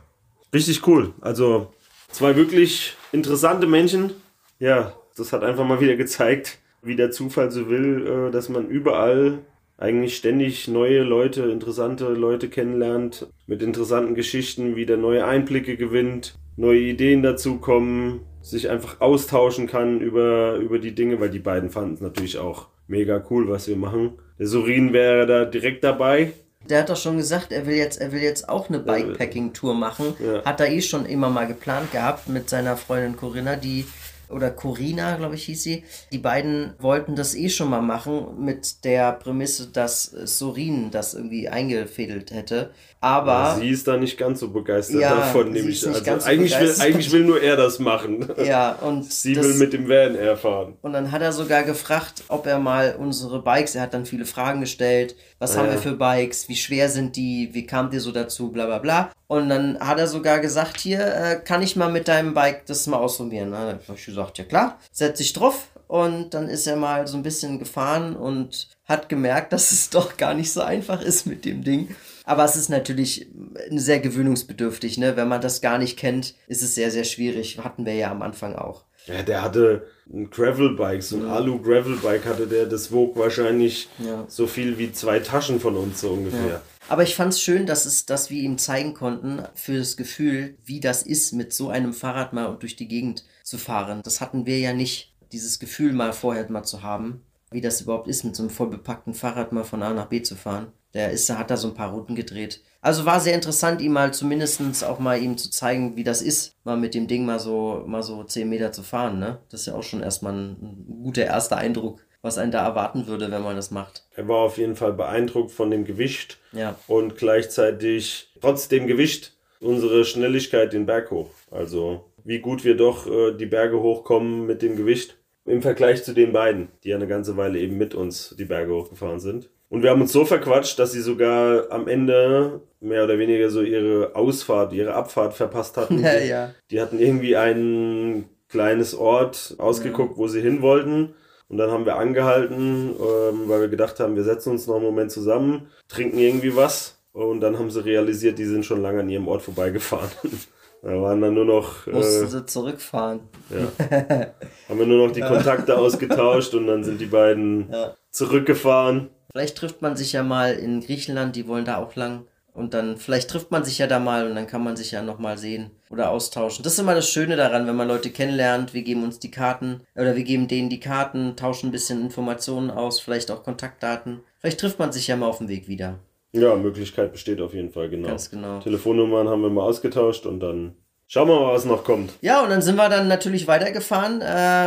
[0.54, 1.14] Richtig cool.
[1.22, 1.74] Also
[2.10, 4.12] zwei wirklich interessante Menschen.
[4.60, 8.68] Ja, das hat einfach mal wieder gezeigt, wie der Zufall so will, äh, dass man
[8.68, 9.40] überall
[9.78, 16.80] eigentlich ständig neue Leute, interessante Leute kennenlernt, mit interessanten Geschichten, wieder neue Einblicke gewinnt, neue
[16.80, 22.02] Ideen dazukommen, sich einfach austauschen kann über, über die Dinge, weil die beiden fanden es
[22.02, 24.20] natürlich auch mega cool, was wir machen.
[24.40, 26.34] Der Sorin wäre da direkt dabei,
[26.70, 30.16] der hat doch schon gesagt, er will jetzt, er will jetzt auch eine Bikepacking-Tour machen.
[30.20, 30.44] Ja.
[30.44, 33.86] Hat er eh schon immer mal geplant gehabt mit seiner Freundin Corinna, die
[34.30, 35.84] oder Corina, glaube ich, hieß sie.
[36.12, 41.48] Die beiden wollten das eh schon mal machen mit der Prämisse, dass Sorin das irgendwie
[41.48, 42.72] eingefädelt hätte.
[43.00, 43.32] Aber.
[43.32, 45.86] Ja, sie ist da nicht ganz so begeistert ja, davon, nämlich.
[45.86, 48.28] Also so eigentlich, will, eigentlich will nur er das machen.
[48.44, 49.12] Ja, und.
[49.12, 50.74] sie das, will mit dem Van erfahren.
[50.82, 54.26] Und dann hat er sogar gefragt, ob er mal unsere Bikes, er hat dann viele
[54.26, 55.16] Fragen gestellt.
[55.40, 55.62] Was ja.
[55.62, 56.50] haben wir für Bikes?
[56.50, 57.50] Wie schwer sind die?
[57.54, 58.52] Wie kamt ihr so dazu?
[58.52, 59.12] Bla bla bla.
[59.28, 62.88] Und dann hat er sogar gesagt, hier, äh, kann ich mal mit deinem Bike das
[62.88, 63.52] mal ausprobieren?
[63.52, 65.68] Dann habe ich gesagt, ja klar, setz dich drauf.
[65.88, 70.18] Und dann ist er mal so ein bisschen gefahren und hat gemerkt, dass es doch
[70.18, 71.96] gar nicht so einfach ist mit dem Ding.
[72.28, 73.26] Aber es ist natürlich
[73.70, 75.16] sehr gewöhnungsbedürftig, ne?
[75.16, 77.58] Wenn man das gar nicht kennt, ist es sehr, sehr schwierig.
[77.60, 78.84] Hatten wir ja am Anfang auch.
[79.06, 81.36] Ja, der hatte ein Gravelbike, so ein ja.
[81.36, 82.66] Alu-Gravelbike hatte der.
[82.66, 84.26] Das wog wahrscheinlich ja.
[84.28, 86.48] so viel wie zwei Taschen von uns so ungefähr.
[86.48, 86.62] Ja.
[86.90, 90.58] Aber ich fand es schön, dass, es, dass wir ihm zeigen konnten, für das Gefühl,
[90.66, 94.02] wie das ist, mit so einem Fahrrad mal durch die Gegend zu fahren.
[94.04, 98.10] Das hatten wir ja nicht, dieses Gefühl mal vorher mal zu haben, wie das überhaupt
[98.10, 100.74] ist, mit so einem vollbepackten Fahrrad mal von A nach B zu fahren.
[100.98, 102.60] Der ist, hat da so ein paar Routen gedreht.
[102.82, 106.56] Also war sehr interessant, ihm mal zumindest auch mal ihm zu zeigen, wie das ist,
[106.64, 109.38] mal mit dem Ding mal so, mal so 10 Meter zu fahren, ne?
[109.52, 113.06] Das ist ja auch schon erstmal ein, ein guter erster Eindruck, was einen da erwarten
[113.06, 114.08] würde, wenn man das macht.
[114.16, 116.40] Er war auf jeden Fall beeindruckt von dem Gewicht.
[116.52, 116.76] Ja.
[116.88, 121.30] Und gleichzeitig, trotz dem Gewicht, unsere Schnelligkeit den Berg hoch.
[121.52, 125.16] Also, wie gut wir doch äh, die Berge hochkommen mit dem Gewicht.
[125.46, 128.74] Im Vergleich zu den beiden, die ja eine ganze Weile eben mit uns die Berge
[128.74, 129.52] hochgefahren sind.
[129.70, 133.62] Und wir haben uns so verquatscht, dass sie sogar am Ende mehr oder weniger so
[133.62, 136.00] ihre Ausfahrt, ihre Abfahrt verpasst hatten.
[136.04, 136.54] Ja, ja.
[136.72, 140.18] Die hatten irgendwie ein kleines Ort ausgeguckt, ja.
[140.18, 141.14] wo sie hin wollten.
[141.50, 144.86] Und dann haben wir angehalten, ähm, weil wir gedacht haben, wir setzen uns noch einen
[144.86, 147.02] Moment zusammen, trinken irgendwie was.
[147.14, 150.10] Und dann haben sie realisiert, die sind schon lange an ihrem Ort vorbeigefahren.
[150.84, 151.88] Da waren dann nur noch.
[151.88, 153.22] Mussten äh, sie zurückfahren.
[153.50, 153.88] Ja.
[154.70, 157.96] haben wir nur noch die Kontakte ausgetauscht und dann sind die beiden ja.
[158.12, 159.10] zurückgefahren.
[159.38, 162.26] Vielleicht trifft man sich ja mal in Griechenland, die wollen da auch lang.
[162.56, 165.04] Und dann, vielleicht trifft man sich ja da mal und dann kann man sich ja
[165.04, 166.64] nochmal sehen oder austauschen.
[166.64, 168.74] Das ist immer das Schöne daran, wenn man Leute kennenlernt.
[168.74, 172.72] Wir geben uns die Karten oder wir geben denen die Karten, tauschen ein bisschen Informationen
[172.72, 174.22] aus, vielleicht auch Kontaktdaten.
[174.40, 176.00] Vielleicht trifft man sich ja mal auf dem Weg wieder.
[176.32, 178.08] Ja, Möglichkeit besteht auf jeden Fall, genau.
[178.08, 178.60] Ganz genau.
[178.62, 180.74] Telefonnummern haben wir mal ausgetauscht und dann
[181.06, 182.14] schauen wir mal, was noch kommt.
[182.22, 184.26] Ja, und dann sind wir dann natürlich weitergefahren, äh,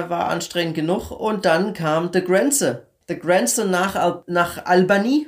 [0.08, 2.86] war anstrengend genug und dann kam die Grenze.
[3.10, 5.26] The Grandson nach, Al nach Albany.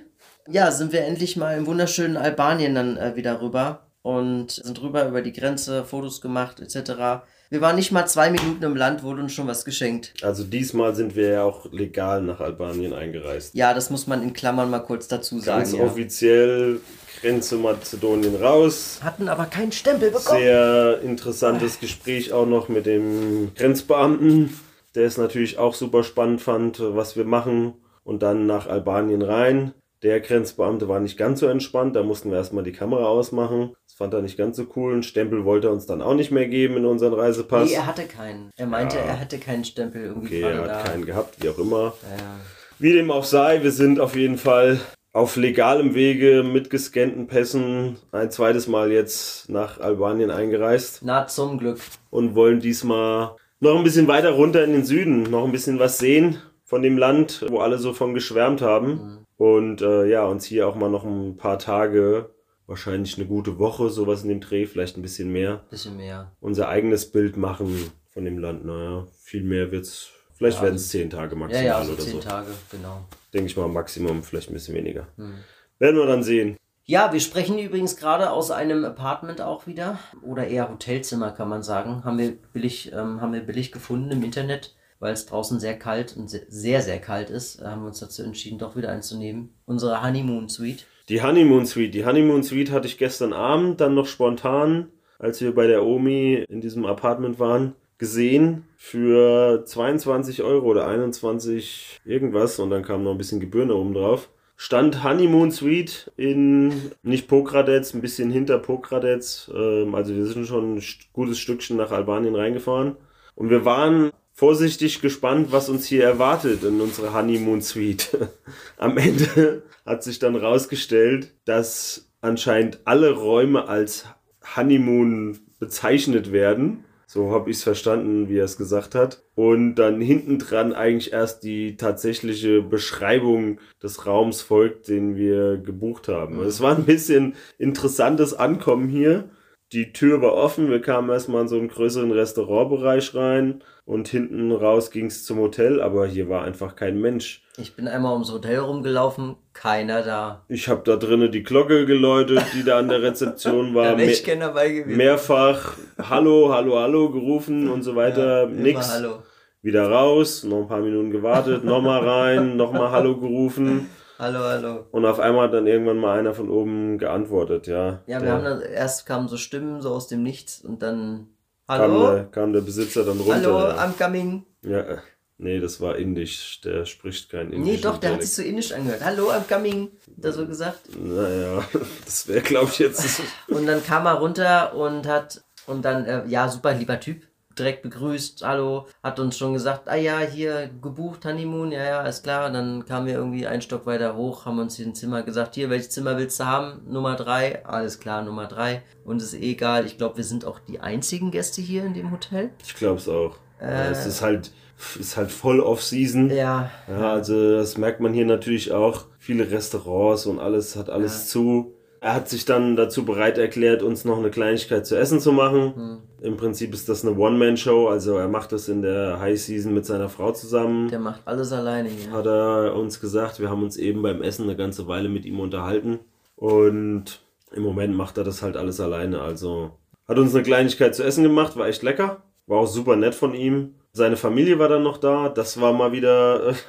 [0.48, 5.08] Ja, sind wir endlich mal im wunderschönen Albanien dann äh, wieder rüber und sind rüber
[5.08, 7.24] über die Grenze, Fotos gemacht etc.
[7.50, 10.14] Wir waren nicht mal zwei Minuten im Land, wurde uns schon was geschenkt.
[10.22, 13.56] Also diesmal sind wir ja auch legal nach Albanien eingereist.
[13.56, 15.64] Ja, das muss man in Klammern mal kurz dazu sagen.
[15.64, 15.82] Ganz ja.
[15.82, 16.80] offiziell
[17.20, 19.00] Grenze Mazedonien raus.
[19.02, 20.38] Hatten aber keinen Stempel bekommen.
[20.38, 24.56] Sehr interessantes Gespräch auch noch mit dem Grenzbeamten,
[24.94, 27.74] der es natürlich auch super spannend fand, was wir machen.
[28.04, 29.72] Und dann nach Albanien rein.
[30.02, 33.74] Der Grenzbeamte war nicht ganz so entspannt, da mussten wir erstmal die Kamera ausmachen.
[33.86, 34.94] Das fand er nicht ganz so cool.
[34.94, 37.68] Ein Stempel wollte er uns dann auch nicht mehr geben in unseren Reisepass.
[37.70, 38.50] Nee, er hatte keinen.
[38.56, 39.02] Er meinte, Ja.
[39.04, 40.82] er hätte keinen Stempel irgendwie okay, er hat da.
[40.90, 41.92] keinen gehabt, wie auch immer.
[42.02, 42.40] Ja.
[42.80, 44.80] Wie dem auch sei, wir sind auf jeden Fall
[45.12, 51.58] auf legalem Wege mit gescannten Pässen ein zweites Mal jetzt nach Albanien eingereist Na, zum
[51.58, 51.78] Glück.
[52.10, 55.98] und wollen diesmal noch ein bisschen weiter runter in den Süden, noch ein bisschen was
[55.98, 59.24] sehen von dem Land, wo alle so von geschwärmt haben.
[59.36, 62.30] Und äh, ja, uns hier auch mal noch ein paar Tage,
[62.66, 66.32] wahrscheinlich eine gute Woche, sowas in dem Dreh, vielleicht ein bisschen mehr, Bisschen mehr.
[66.40, 68.64] unser eigenes Bild machen von dem Land.
[68.64, 70.10] Naja, viel mehr wird's.
[70.34, 72.18] Vielleicht Ja, werden es zehn Tage Ja, maximal ja, so oder zehn so.
[72.20, 73.04] Tage, genau.
[73.32, 75.06] Denke ich mal, Maximum, vielleicht ein bisschen weniger.
[75.16, 75.34] Hm.
[75.78, 76.56] Werden wir dann sehen.
[76.84, 79.98] Ja, wir sprechen übrigens gerade aus einem Apartment auch wieder.
[80.22, 82.02] Oder eher Hotelzimmer, kann man sagen.
[82.04, 86.16] Haben wir billig, ähm, haben wir billig gefunden im Internet, weil es draußen sehr kalt
[86.16, 87.60] und se- sehr, sehr kalt ist.
[87.62, 89.54] äh, Haben wir uns dazu entschieden, doch wieder einzunehmen.
[89.64, 90.84] Unsere Honeymoon Suite.
[91.08, 91.94] Die Honeymoon Suite.
[91.94, 94.88] Die Honeymoon Suite hatte ich gestern Abend dann noch spontan,
[95.20, 102.00] als wir bei der Omi in diesem Apartment waren, gesehen für 22 Euro oder 21
[102.04, 104.28] irgendwas und dann kam noch ein bisschen Gebühren oben drauf.
[104.64, 109.24] Stand Honeymoon Suite in nicht Pokradec, ein bisschen hinter Pokradec.
[109.52, 112.94] Ähm, also wir sind schon ein gutes Stückchen nach Albanien reingefahren.
[113.34, 118.16] Und wir waren vorsichtig gespannt, was uns hier erwartet in unserer Honeymoon Suite.
[118.76, 124.06] Am Ende hat sich dann rausgestellt, dass anscheinend alle Räume als
[124.54, 126.84] Honeymoon bezeichnet werden.
[127.12, 129.22] So habe ich es verstanden, wie er es gesagt hat.
[129.34, 136.08] Und dann hinten dran eigentlich erst die tatsächliche Beschreibung des Raums folgt, den wir gebucht
[136.08, 136.38] haben.
[136.38, 139.28] Also Es war ein bisschen interessantes Ankommen hier.
[139.72, 144.52] Die Tür war offen, wir kamen erstmal in so einen größeren Restaurantbereich rein und hinten
[144.52, 147.42] raus ging es zum Hotel, aber hier war einfach kein Mensch.
[147.56, 150.44] Ich bin einmal ums Hotel rumgelaufen, keiner da.
[150.48, 153.96] Ich habe da drinnen die Glocke geläutet, die da an der Rezeption war.
[153.96, 154.96] Da ich gerne dabei gewesen.
[154.96, 158.42] mehrfach Hallo, Hallo, Hallo gerufen und so weiter.
[158.44, 158.92] Immer Nix.
[158.92, 159.22] Hallo.
[159.62, 163.88] Wieder raus, noch ein paar Minuten gewartet, nochmal rein, nochmal Hallo gerufen.
[164.18, 164.86] Hallo, hallo.
[164.92, 168.02] Und auf einmal hat dann irgendwann mal einer von oben geantwortet, ja.
[168.06, 171.28] Ja, wir Der- haben dann, erst kamen so Stimmen so aus dem Nichts und dann
[171.66, 173.34] kam, Hallo, der, kam der Besitzer dann runter.
[173.34, 173.78] hallo, ja.
[173.84, 174.44] I'm coming.
[174.62, 174.78] ja.
[174.80, 174.98] äh,
[175.38, 176.60] Nee, das war indisch.
[176.60, 177.68] Der spricht kein indisch.
[177.72, 179.04] Nee, doch, der hat sich so indisch angehört.
[179.04, 179.90] Hallo, I'm coming.
[180.18, 180.78] Hat er so gesagt.
[180.96, 181.64] Naja,
[182.04, 183.20] das wäre, glaube ich, jetzt.
[183.48, 187.22] Und dann kam er runter und hat, und dann, äh, ja, super lieber Typ,
[187.58, 192.22] direkt begrüßt, hallo, hat uns schon gesagt, ah ja, hier gebucht, Honeymoon, ja, ja, alles
[192.22, 192.46] klar.
[192.46, 195.54] Und dann kamen wir irgendwie einen Stock weiter hoch, haben uns hier ein Zimmer gesagt,
[195.54, 196.80] hier, welches Zimmer willst du haben?
[196.88, 198.82] Nummer drei, alles klar, Nummer drei.
[199.04, 202.10] Und ist eh egal, ich glaube, wir sind auch die einzigen Gäste hier in dem
[202.10, 202.50] Hotel.
[202.64, 203.36] Ich glaube es auch.
[203.60, 203.90] Ja, Äh.
[203.90, 204.52] es ist halt,
[204.98, 206.30] ist halt voll Off-Season.
[206.30, 209.04] Ja, Ja, also das merkt man hier natürlich auch.
[209.18, 211.74] Viele Restaurants und alles hat alles zu.
[212.02, 215.72] Er hat sich dann dazu bereit erklärt, uns noch eine Kleinigkeit zu essen zu machen.
[215.76, 215.98] Hm.
[216.20, 220.08] Im Prinzip ist das eine One-Man-Show, also er macht das in der High-Season mit seiner
[220.08, 220.88] Frau zusammen.
[220.88, 222.10] der macht alles alleine hier.
[222.10, 225.38] Hat er uns gesagt, wir haben uns eben beim Essen eine ganze Weile mit ihm
[225.38, 226.00] unterhalten.
[226.34, 227.20] Und
[227.52, 229.20] im Moment macht er das halt alles alleine.
[229.20, 232.24] Also hat uns eine Kleinigkeit zu essen gemacht, war echt lecker.
[232.48, 233.76] War auch super nett von ihm.
[233.92, 235.28] Seine Familie war dann noch da.
[235.28, 236.54] Das war mal wieder.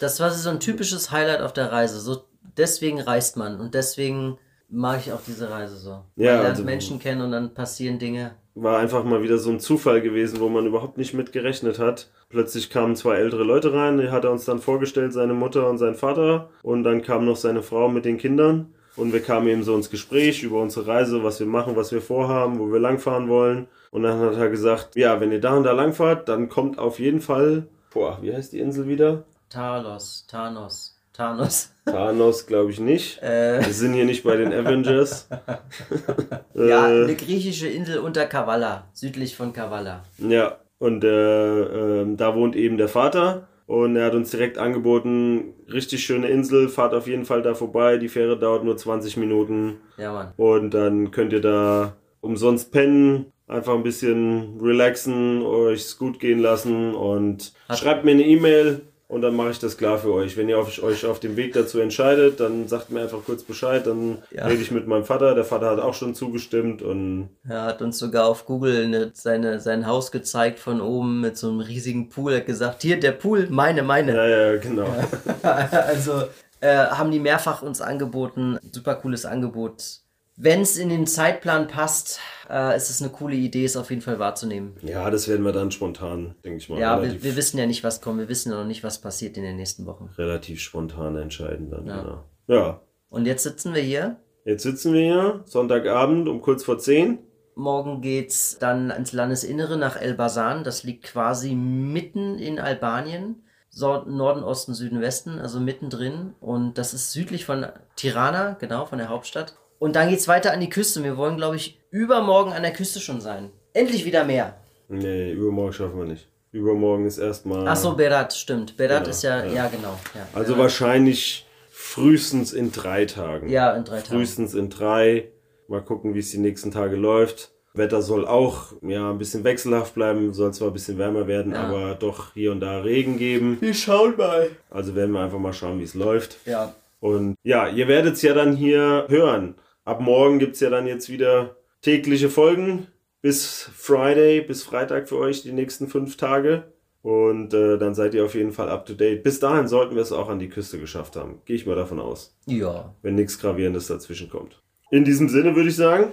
[0.00, 2.00] Das war so ein typisches Highlight auf der Reise.
[2.00, 2.24] So,
[2.58, 4.38] deswegen reist man und deswegen
[4.74, 5.90] mag ich auch diese Reise so.
[5.90, 8.32] Man Ja, lernt also- Menschen kennen und dann passieren Dinge.
[8.56, 12.08] war einfach mal wieder so ein Zufall gewesen, wo man überhaupt nicht mit gerechnet hat.
[12.28, 15.78] Plötzlich kamen zwei ältere Leute rein, die hat er uns dann vorgestellt, seine Mutter und
[15.78, 16.50] sein Vater.
[16.62, 18.72] Und dann kam noch seine Frau mit den Kindern.
[18.96, 22.00] Und wir kamen eben so ins Gespräch über unsere Reise, was wir machen, was wir
[22.00, 23.66] vorhaben, wo wir langfahren wollen.
[23.90, 27.00] Und dann hat er gesagt, ja, wenn ihr da und da langfahrt, dann kommt auf
[27.00, 29.24] jeden Fall, boah, wie heißt die Insel wieder?
[29.50, 31.70] Talos, Thanos, Thanos.
[31.86, 33.18] Thanos, glaube ich nicht.
[33.22, 35.28] Äh, Wir sind hier nicht bei den Avengers.
[36.54, 40.02] ja, Äh, eine griechische Insel unter Kavala, südlich von Kavala.
[40.18, 41.60] Ja, und äh,
[42.00, 43.48] ähm, da wohnt eben der Vater.
[43.66, 47.96] Und er hat uns direkt angeboten, richtig schöne Insel, fahrt auf jeden Fall da vorbei.
[47.96, 49.78] Die Fähre dauert nur 20 Minuten.
[49.96, 50.32] Ja, Mann.
[50.36, 56.94] Und dann könnt ihr da umsonst pennen, einfach ein bisschen relaxen, euch's gut gehen lassen
[56.94, 58.82] und Hat- schreibt mir eine E-Mail
[59.14, 60.36] und dann mache ich das klar für euch.
[60.36, 63.86] Wenn ihr auf, euch auf dem Weg dazu entscheidet, dann sagt mir einfach kurz Bescheid,
[63.86, 64.46] dann Ja.
[64.46, 65.34] rede ich mit meinem Vater.
[65.34, 69.60] Der Vater hat auch schon zugestimmt und Er hat uns sogar auf Google eine, seine,
[69.60, 72.32] sein Haus gezeigt von oben mit so einem riesigen Pool.
[72.32, 74.14] Er hat gesagt, hier der Pool, meine, meine.
[74.14, 74.86] ja, ja, genau.
[75.42, 76.24] also
[76.60, 78.58] äh, haben die mehrfach uns angeboten.
[78.72, 80.00] Super cooles Angebot.
[80.36, 82.18] Wenn es in den Zeitplan passt,
[82.50, 84.76] äh, ist es eine coole Idee, es auf jeden Fall wahrzunehmen.
[84.82, 86.80] Ja, das werden wir dann spontan, denke ich mal.
[86.80, 88.18] Ja, wir, wir wissen ja nicht, was kommt.
[88.18, 90.10] Wir wissen ja noch nicht, was passiert in den nächsten Wochen.
[90.18, 91.86] relativ spontan entscheiden dann.
[91.86, 92.02] Ja.
[92.02, 92.24] Genau.
[92.48, 94.16] Ja, Und jetzt sitzen wir hier.
[94.44, 97.18] jetzt sitzen wir hier, Sonntagabend um kurz vor 10.
[97.54, 100.64] Morgen geht's dann ins Landesinnere nach Elbasan.
[100.64, 103.44] Das liegt quasi mitten in Albanien.
[103.76, 106.34] Norden, Osten, Süden, Westen, also mittendrin.
[106.40, 107.66] Und das ist südlich von
[107.96, 109.56] Tirana, genau, von der Hauptstadt.
[109.78, 111.02] Und dann geht's weiter an die Küste.
[111.04, 113.50] Wir wollen, glaube ich, übermorgen an der Küste schon sein.
[113.72, 114.56] Endlich wieder mehr.
[114.88, 116.28] Nee, übermorgen schaffen wir nicht.
[116.52, 117.66] Übermorgen ist erstmal.
[117.66, 118.76] Ach so, Berat, stimmt.
[118.76, 119.52] Berat Genau, ist ja, ja.
[119.52, 119.98] ja, genau.
[120.14, 120.58] Ja, Also ja.
[120.58, 123.48] wahrscheinlich frühestens in drei Tagen.
[123.48, 124.06] Ja, in drei Tagen.
[124.16, 125.28] Frühestens in drei.
[125.68, 127.50] Mal gucken, wie es die nächsten Tage läuft.
[127.76, 131.64] Wetter soll auch ja ein bisschen wechselhaft bleiben, soll zwar ein bisschen wärmer werden, Ja.
[131.64, 133.56] aber doch hier und da Regen geben.
[133.60, 134.50] Wir schauen mal.
[134.70, 136.36] Also werden wir einfach mal schauen, wie es läuft.
[136.46, 139.56] Ja, Und ja, ihr werdet es ja dann hier hören.
[139.84, 142.86] Ab morgen gibt es ja dann jetzt wieder tägliche Folgen.
[143.20, 146.64] Bis Friday, bis Freitag für euch die nächsten fünf Tage.
[147.02, 149.22] Und äh, dann seid ihr auf jeden Fall up to date.
[149.22, 151.40] Bis dahin sollten wir es auch an die Küste geschafft haben.
[151.44, 152.34] Gehe ich mal davon aus.
[152.46, 152.94] ja.
[153.02, 154.62] Wenn nichts Gravierendes dazwischen kommt.
[154.90, 156.12] In diesem Sinne würde ich sagen,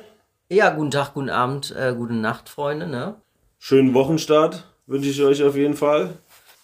[0.49, 3.15] Ja, guten Tag, guten Abend, äh, gute Nacht, Freunde, ne?
[3.57, 6.09] schönen Wochenstart wünsche ich euch auf jeden Fall.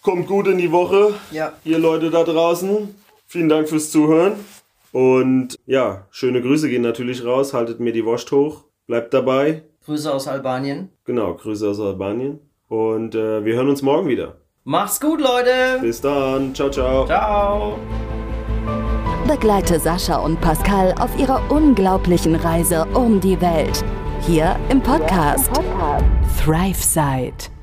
[0.02, 1.14] Kommt gut in die Woche.
[1.30, 1.52] Ja.
[1.64, 2.94] Ihr Leute da draußen.
[3.26, 4.32] Vielen Dank fürs Zuhören.
[4.92, 7.54] Und ja, schöne Grüße gehen natürlich raus.
[7.54, 8.64] Haltet mir die Wurst hoch.
[8.86, 9.64] Bleibt dabei.
[9.84, 10.90] Grüße aus Albanien.
[11.04, 12.40] Genau, Grüße aus Albanien.
[12.68, 14.36] Und äh, wir hören uns morgen wieder.
[14.64, 15.78] Macht's gut, Leute.
[15.80, 16.54] Bis dann.
[16.54, 17.06] Ciao, ciao.
[17.06, 17.78] Ciao.
[19.26, 23.84] Begleite Sascha und Pascal auf ihrer unglaublichen Reise um die Welt.
[24.26, 25.50] Hier im Podcast
[26.38, 27.57] ThriveSide.